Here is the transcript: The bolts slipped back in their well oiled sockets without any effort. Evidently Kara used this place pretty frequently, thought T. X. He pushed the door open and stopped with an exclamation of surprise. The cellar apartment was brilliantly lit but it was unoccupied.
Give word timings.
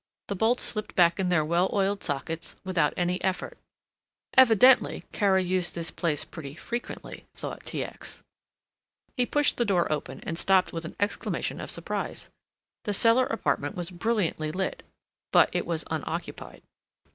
The 0.29 0.35
bolts 0.35 0.63
slipped 0.63 0.95
back 0.95 1.19
in 1.19 1.29
their 1.29 1.45
well 1.45 1.69
oiled 1.71 2.01
sockets 2.03 2.55
without 2.63 2.95
any 2.97 3.23
effort. 3.23 3.59
Evidently 4.35 5.03
Kara 5.11 5.43
used 5.43 5.75
this 5.75 5.91
place 5.91 6.25
pretty 6.25 6.55
frequently, 6.55 7.27
thought 7.35 7.63
T. 7.67 7.83
X. 7.83 8.23
He 9.15 9.27
pushed 9.27 9.57
the 9.57 9.63
door 9.63 9.91
open 9.91 10.19
and 10.21 10.39
stopped 10.39 10.73
with 10.73 10.85
an 10.85 10.95
exclamation 10.99 11.61
of 11.61 11.69
surprise. 11.69 12.29
The 12.85 12.95
cellar 12.95 13.27
apartment 13.27 13.75
was 13.75 13.91
brilliantly 13.91 14.51
lit 14.51 14.81
but 15.31 15.51
it 15.53 15.67
was 15.67 15.83
unoccupied. 15.91 16.63